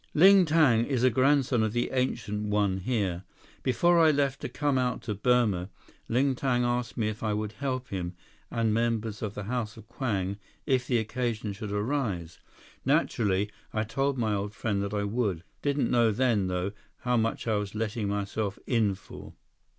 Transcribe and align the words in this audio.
"Ling 0.15 0.45
Tang 0.47 0.83
is 0.83 1.03
a 1.03 1.11
grandson 1.11 1.61
of 1.61 1.73
the 1.73 1.91
Ancient 1.91 2.47
One 2.47 2.79
here. 2.79 3.23
Before 3.61 3.99
I 3.99 4.09
left 4.09 4.41
to 4.41 4.49
come 4.49 4.79
out 4.79 5.03
to 5.03 5.13
Burma, 5.13 5.69
Ling 6.09 6.33
Tang 6.33 6.63
asked 6.63 6.97
me 6.97 7.07
if 7.07 7.21
I 7.21 7.35
would 7.35 7.51
help 7.51 7.89
him 7.89 8.15
and 8.49 8.73
members 8.73 9.21
of 9.21 9.35
the 9.35 9.43
House 9.43 9.77
of 9.77 9.87
Kwang 9.87 10.37
if 10.65 10.87
the 10.87 10.97
occasion 10.97 11.53
should 11.53 11.71
arise. 11.71 12.39
Naturally, 12.83 13.51
I 13.73 13.83
told 13.83 14.17
my 14.17 14.33
old 14.33 14.55
friend 14.55 14.81
that 14.81 14.93
I 14.95 15.03
would. 15.03 15.43
Didn't 15.61 15.91
know 15.91 16.09
then, 16.09 16.47
though, 16.47 16.71
how 17.01 17.15
much 17.15 17.45
I 17.47 17.57
was 17.57 17.75
letting 17.75 18.07
myself 18.07 18.57
in 18.65 18.95
for." 18.95 19.33